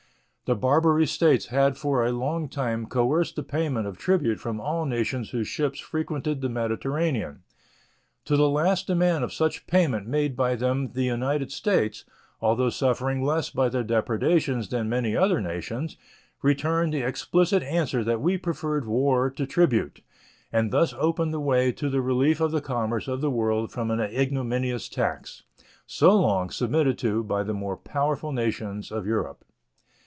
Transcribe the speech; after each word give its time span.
The 0.45 0.55
Barbary 0.55 1.07
States 1.07 1.45
had 1.45 1.77
for 1.77 2.03
a 2.03 2.11
long 2.11 2.49
time 2.49 2.85
coerced 2.85 3.37
the 3.37 3.43
payment 3.43 3.87
of 3.87 3.97
tribute 3.97 4.37
from 4.37 4.59
all 4.59 4.83
nations 4.85 5.29
whose 5.29 5.47
ships 5.47 5.79
frequented 5.79 6.41
the 6.41 6.49
Mediterranean. 6.49 7.43
To 8.25 8.35
the 8.35 8.49
last 8.49 8.85
demand 8.85 9.23
of 9.23 9.31
such 9.31 9.65
payment 9.65 10.07
made 10.07 10.35
by 10.35 10.57
them 10.57 10.91
the 10.91 11.05
United 11.05 11.53
States, 11.53 12.03
although 12.41 12.69
suffering 12.69 13.23
less 13.23 13.49
by 13.49 13.69
their 13.69 13.85
depredations 13.85 14.67
than 14.67 14.89
many 14.89 15.15
other 15.15 15.39
nations, 15.39 15.95
returned 16.41 16.91
the 16.93 17.07
explicit 17.07 17.63
answer 17.63 18.03
that 18.03 18.19
we 18.19 18.37
preferred 18.37 18.85
war 18.85 19.29
to 19.29 19.45
tribute, 19.47 20.01
and 20.51 20.69
thus 20.71 20.93
opened 20.97 21.33
the 21.33 21.39
way 21.39 21.71
to 21.71 21.87
the 21.89 22.01
relief 22.01 22.41
of 22.41 22.51
the 22.51 22.59
commerce 22.59 23.07
of 23.07 23.21
the 23.21 23.31
world 23.31 23.71
from 23.71 23.89
an 23.89 24.01
ignominious 24.01 24.89
tax, 24.89 25.43
so 25.85 26.13
long 26.13 26.49
submitted 26.49 26.97
to 26.97 27.23
by 27.23 27.41
the 27.41 27.53
more 27.53 27.77
powerful 27.77 28.33
nations 28.33 28.91
of 28.91 29.05
Europe. 29.07 29.45